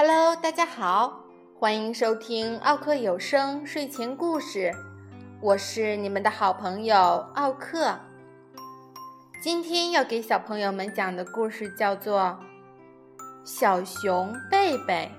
[0.00, 1.24] Hello，大家好，
[1.58, 4.70] 欢迎收听奥克有声睡前故事，
[5.40, 6.96] 我是你们的好朋友
[7.34, 7.98] 奥克。
[9.42, 12.20] 今天要给小朋友们讲的故事叫做
[13.42, 15.10] 《小熊贝贝》。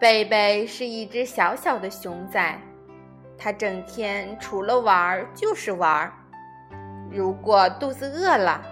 [0.00, 2.58] 贝贝是一只小小的熊仔，
[3.36, 6.10] 它整天除了玩就是玩。
[7.10, 8.64] 如果肚子饿了，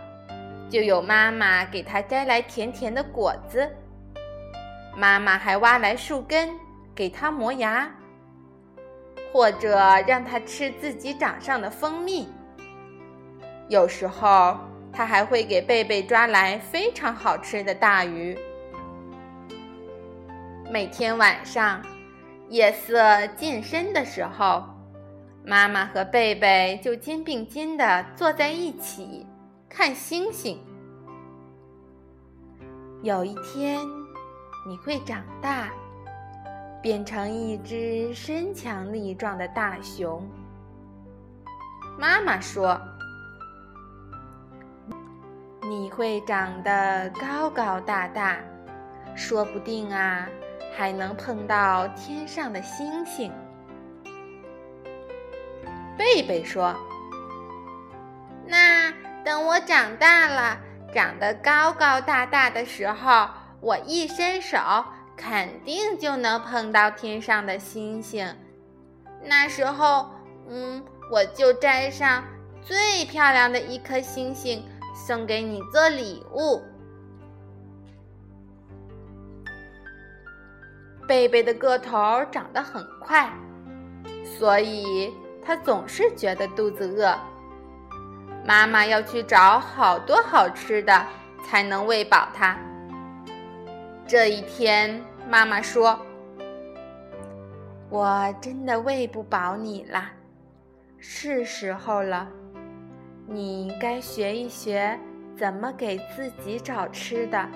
[0.70, 3.68] 就有妈妈给它摘来甜甜的果子。
[4.96, 6.50] 妈妈还挖来树根
[6.94, 7.90] 给它磨牙，
[9.32, 12.28] 或者让它吃自己掌上的蜂蜜。
[13.68, 14.58] 有时候，
[14.92, 18.36] 它还会给贝贝抓来非常好吃的大鱼。
[20.70, 21.82] 每天晚上，
[22.48, 24.64] 夜色渐深的时候，
[25.44, 29.26] 妈妈和贝贝就肩并肩的坐在一起。
[29.68, 30.58] 看星星。
[33.02, 33.86] 有一天，
[34.66, 35.70] 你会长大，
[36.82, 40.28] 变成一只身强力壮的大熊。
[41.96, 42.80] 妈妈说
[45.62, 48.36] ：“你会长得高高大大，
[49.14, 50.28] 说不定啊，
[50.76, 53.32] 还能碰到天上的星星。”
[55.96, 56.74] 贝贝说
[58.44, 58.92] ：“那……”
[59.24, 60.58] 等我长大了，
[60.92, 63.28] 长得高高大大的时候，
[63.60, 64.58] 我一伸手，
[65.16, 68.34] 肯定就能碰到天上的星星。
[69.22, 70.10] 那时候，
[70.48, 72.24] 嗯，我就摘上
[72.62, 74.64] 最漂亮的一颗星星，
[74.94, 76.62] 送给你做礼物。
[81.06, 83.30] 贝贝的个头长得很快，
[84.38, 87.18] 所以他总是觉得肚子饿。
[88.48, 91.06] 妈妈要去找好多好吃的，
[91.44, 92.56] 才能喂饱它。
[94.06, 96.00] 这一天，妈妈说
[97.92, 100.02] ：“我真的喂不饱你了，
[100.96, 102.26] 是时候了，
[103.26, 104.98] 你该学一学
[105.36, 107.46] 怎么给自己找吃的。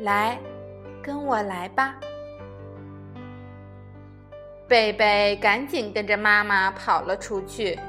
[0.00, 0.38] 来，
[1.02, 1.94] 跟我来吧。”
[4.68, 7.80] 贝贝赶紧跟着妈妈跑了出去。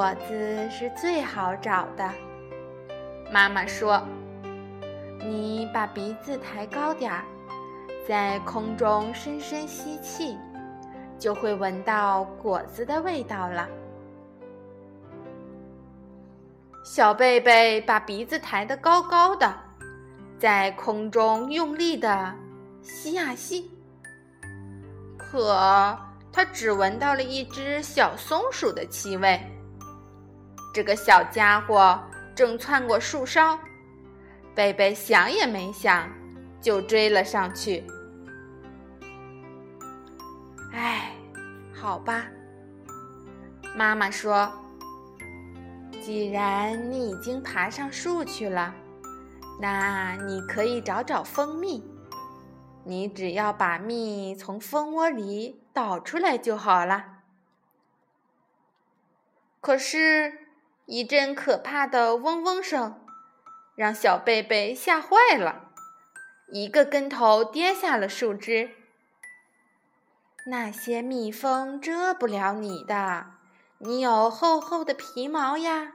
[0.00, 2.10] 果子是最好找的，
[3.30, 4.02] 妈妈说
[5.20, 7.22] ：“你把鼻子抬高点儿，
[8.08, 10.38] 在空中深深吸气，
[11.18, 13.68] 就会闻到果子的味道了。”
[16.82, 19.54] 小贝贝把鼻子抬得高高的，
[20.38, 22.34] 在空中用力的
[22.80, 23.70] 吸呀吸，
[25.18, 25.94] 可
[26.32, 29.38] 他只闻到了一只小松鼠的气味。
[30.72, 32.00] 这个小家伙
[32.34, 33.58] 正窜过树梢，
[34.54, 36.08] 贝贝想也没想，
[36.60, 37.84] 就追了上去。
[40.72, 41.12] 哎，
[41.74, 42.24] 好吧，
[43.74, 44.48] 妈妈说
[46.00, 48.72] ：“既然你已经爬上树去了，
[49.60, 51.84] 那你可以找找蜂蜜。
[52.84, 57.22] 你只要把蜜从蜂窝里倒出来就好了。”
[59.60, 60.49] 可是。
[60.90, 63.00] 一阵可怕的嗡嗡声，
[63.76, 65.70] 让小贝贝吓坏了，
[66.48, 68.72] 一个跟头跌下了树枝。
[70.46, 73.26] 那些蜜蜂蛰不了你的，
[73.78, 75.92] 你有厚厚的皮毛呀。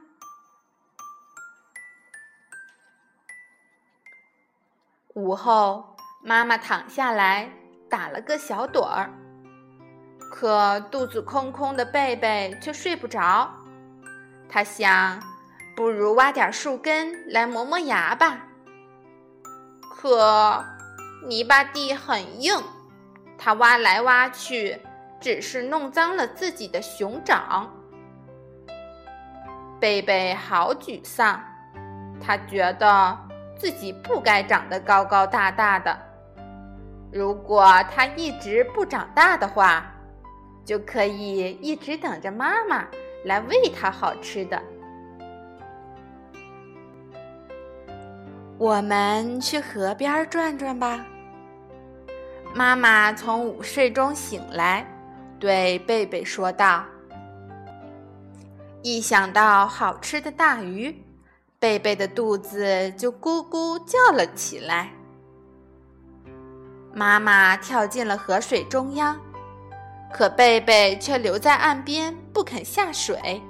[5.12, 7.52] 午后，妈妈躺下来
[7.90, 9.12] 打了个小盹儿，
[10.32, 13.65] 可肚子空空的贝贝却睡不着。
[14.48, 15.20] 他想，
[15.74, 18.46] 不如挖点树根来磨磨牙吧。
[19.90, 20.64] 可
[21.26, 22.62] 泥巴地很硬，
[23.36, 24.80] 他挖来挖去，
[25.20, 27.70] 只是弄脏了自己的熊掌。
[29.80, 31.42] 贝贝好沮丧，
[32.20, 33.18] 他觉得
[33.58, 35.98] 自己不该长得高高大大的。
[37.12, 39.84] 如果他一直不长大的话，
[40.64, 42.86] 就可以一直等着妈妈。
[43.24, 44.62] 来喂它好吃的。
[48.58, 51.04] 我们去河边转转吧。
[52.54, 54.86] 妈妈从午睡中醒来，
[55.38, 56.84] 对贝贝说道
[58.82, 61.04] ：“一想到好吃的大鱼，
[61.58, 64.90] 贝贝的肚子就咕咕叫了起来。”
[66.94, 69.20] 妈妈跳进了河水中央。
[70.16, 73.42] 可贝贝却留在岸边不肯下水。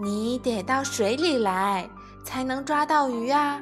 [0.00, 1.86] 你得到水里来
[2.24, 3.60] 才能抓到鱼啊！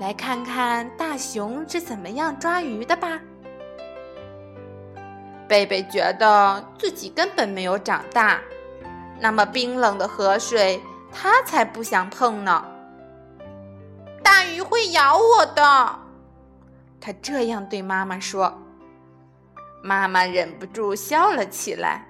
[0.00, 3.20] 来看看大熊是怎么样抓鱼的吧。
[5.46, 8.40] 贝贝觉得自己根本没有长大，
[9.20, 10.82] 那么冰冷的河水，
[11.12, 12.64] 他才不想碰呢。
[14.24, 15.62] 大鱼会咬我的，
[17.00, 18.58] 他这样对妈妈说。
[19.82, 22.06] 妈妈忍不住笑了起来。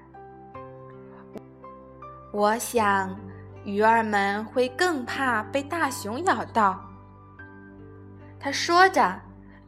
[2.32, 3.19] 我想，
[3.64, 6.80] 鱼儿们会更怕被大熊咬到。
[8.38, 9.20] 他说着，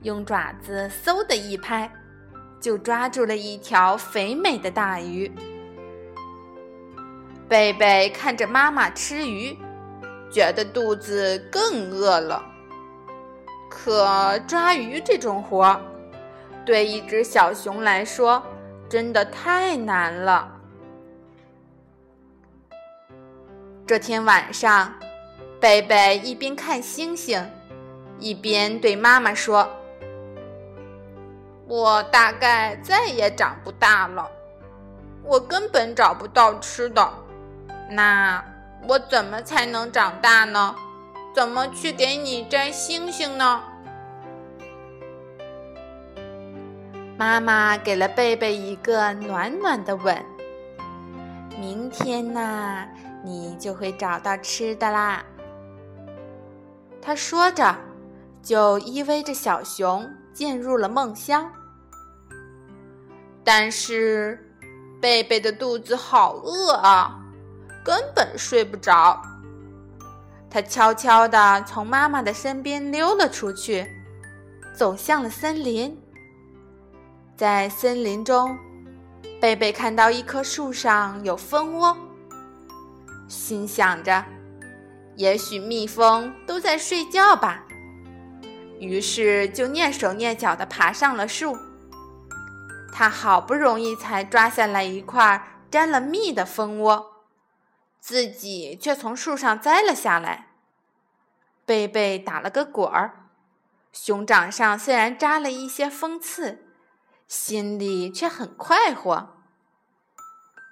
[0.03, 1.91] 用爪子嗖的一拍。
[2.61, 5.31] 就抓住了一条肥美的大鱼。
[7.47, 9.55] 贝贝看着妈妈吃鱼，
[10.31, 12.43] 觉得肚子更饿了。
[13.69, 15.79] 可抓鱼这种活儿，
[16.65, 18.43] 对一只小熊来说
[18.89, 20.51] 真的太难了。
[23.87, 24.95] 这天晚上，
[25.61, 27.51] 贝贝一边看星星，
[28.19, 29.69] 一边对妈妈说。
[31.67, 34.31] 我大概再也长不大了，
[35.23, 37.13] 我根本找不到吃的，
[37.91, 38.45] 那
[38.87, 40.77] 我怎么才能长大呢？
[41.35, 43.63] 怎么去给你摘星星呢？
[47.17, 50.25] 妈妈给了贝贝一个暖暖的吻。
[51.59, 52.87] 明天呐，
[53.23, 55.25] 你就会找到吃的啦。
[57.01, 57.77] 他说着，
[58.43, 60.09] 就依偎着小熊。
[60.35, 61.49] 进入了梦乡，
[63.45, 64.37] 但是
[65.01, 67.21] 贝贝的肚子好饿啊，
[67.85, 69.23] 根本睡不着。
[70.51, 73.87] 他悄悄地从妈妈的身边溜了出去，
[74.75, 75.97] 走向了森林。
[77.37, 78.57] 在森林中，
[79.41, 81.97] 贝贝看到一棵树上有蜂窝，
[83.27, 84.25] 心想着，
[85.17, 87.65] 也许蜜蜂都在睡觉吧。
[88.79, 91.57] 于是就蹑手蹑脚地爬上了树。
[92.93, 97.25] 他好不容易才抓下来一块沾了蜜的蜂窝，
[97.99, 100.51] 自己却从树上摘了下来。
[101.67, 103.31] 贝贝打了个滚儿，
[103.93, 106.74] 熊掌上虽然扎了一些蜂刺，
[107.27, 109.37] 心里却很快活。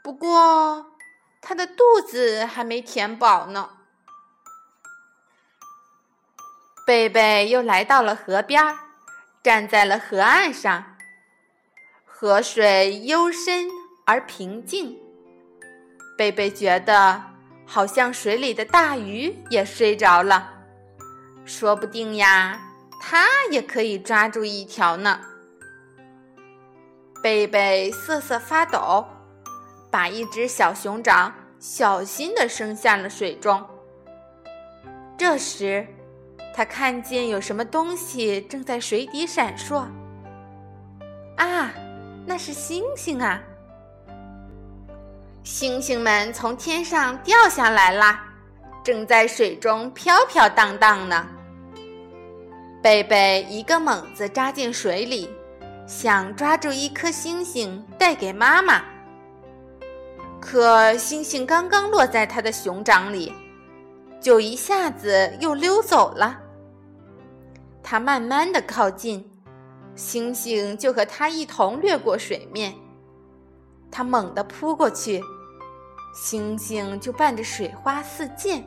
[0.03, 0.93] 不过，
[1.41, 3.71] 他的肚子还没填饱呢。
[6.87, 8.77] 贝贝又来到了河边，
[9.43, 10.97] 站在了河岸上。
[12.05, 13.69] 河水幽深
[14.05, 14.97] 而平静，
[16.17, 17.23] 贝贝觉得
[17.67, 20.51] 好像水里的大鱼也睡着了。
[21.45, 22.61] 说不定呀，
[23.01, 25.21] 它也可以抓住一条呢。
[27.23, 29.07] 贝贝瑟瑟发抖，
[29.93, 33.65] 把一只小熊掌小心地伸向了水中。
[35.17, 35.87] 这时，
[36.53, 39.87] 他看见有什么东西正在水底闪烁。
[41.37, 41.71] 啊，
[42.27, 43.41] 那是星星啊！
[45.45, 48.25] 星星们从天上掉下来啦，
[48.83, 51.25] 正在水中飘飘荡荡呢。
[52.83, 55.31] 贝贝一个猛子扎进水里，
[55.87, 58.83] 想抓住一颗星星带给妈妈。
[60.41, 63.33] 可星星刚刚落在他的熊掌里。
[64.21, 66.39] 就一下子又溜走了。
[67.83, 69.29] 他慢慢的靠近，
[69.97, 72.73] 星星就和他一同掠过水面。
[73.91, 75.21] 他猛地扑过去，
[76.15, 78.65] 星星就伴着水花四溅。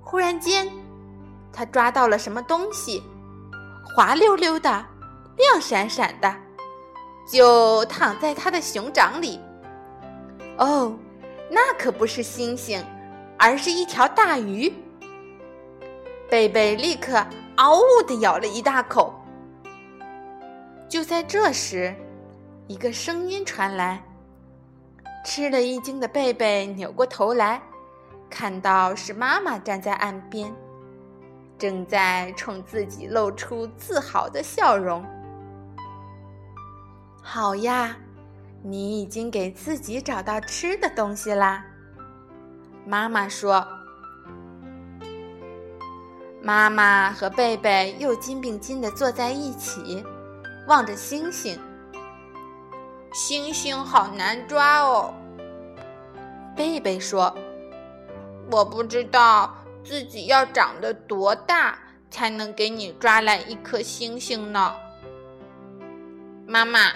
[0.00, 0.70] 忽然间，
[1.52, 3.02] 他抓到了什么东西，
[3.96, 4.86] 滑溜溜的，
[5.36, 6.34] 亮闪闪的，
[7.30, 9.40] 就躺在他的熊掌里。
[10.58, 10.96] 哦，
[11.50, 12.84] 那可不是星星。
[13.38, 14.72] 而是一条大鱼。
[16.30, 17.22] 贝贝立刻
[17.56, 19.14] “嗷呜”的咬了一大口。
[20.88, 21.94] 就在这时，
[22.66, 24.02] 一个声音传来。
[25.22, 27.60] 吃了一惊的贝贝扭过头来，
[28.30, 30.50] 看到是妈妈站在岸边，
[31.58, 35.04] 正在冲自己露出自豪的笑容。
[37.28, 37.96] 好呀，
[38.62, 41.66] 你已经给自己找到吃的东西啦。
[42.86, 43.66] 妈妈说
[46.40, 50.04] ：“妈妈和贝贝又肩并肩的坐在一起，
[50.68, 51.58] 望着星星。
[53.12, 55.12] 星星好难抓哦。”
[56.54, 57.36] 贝贝说
[58.52, 59.52] ：“我不知道
[59.82, 61.76] 自己要长得多大
[62.08, 64.72] 才能给你抓来一颗星星呢。”
[66.46, 66.92] 妈妈，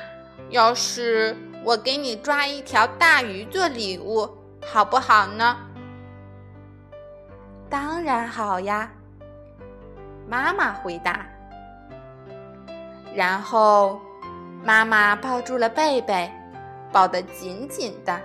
[0.51, 4.29] 要是我给你抓一条大鱼做礼物。
[4.67, 5.57] 好不好呢？
[7.71, 8.93] 当然好呀，
[10.29, 11.27] 妈妈回答。
[13.15, 13.99] 然后，
[14.63, 16.31] 妈妈抱住了贝贝，
[16.93, 18.21] 抱得紧紧的。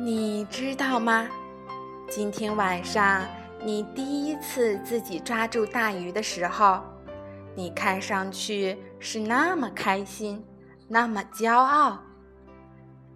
[0.00, 1.28] 你知道吗？
[2.08, 3.22] 今天晚上
[3.62, 6.80] 你第一次自己抓住大鱼的时候，
[7.58, 10.40] 你看上去是那么开心，
[10.86, 12.00] 那么骄傲。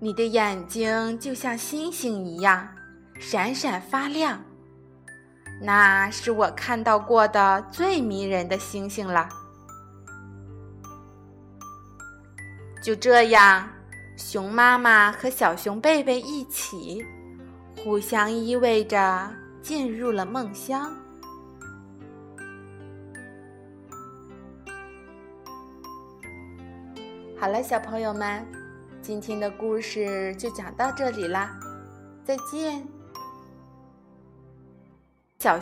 [0.00, 2.68] 你的眼睛就像星星一样，
[3.20, 4.42] 闪闪发亮。
[5.60, 9.28] 那是我看到过的最迷人的星星了。
[12.82, 13.68] 就这样，
[14.16, 17.06] 熊妈妈和小熊贝贝一起，
[17.84, 19.32] 互相依偎着
[19.62, 20.92] 进入了梦乡。
[27.42, 28.46] 好了，小朋友们，
[29.02, 31.58] 今天的故事就讲到这里啦，
[32.24, 32.86] 再见。
[35.40, 35.58] 小。